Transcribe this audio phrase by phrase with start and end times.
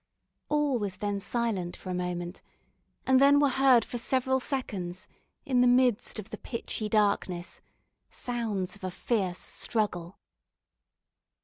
[0.49, 2.41] All was then silent for a moment,
[3.05, 5.07] and then were heard for several seconds,
[5.45, 7.61] in the midst of the pitchy darkness,
[8.09, 10.17] sounds of a fierce struggle.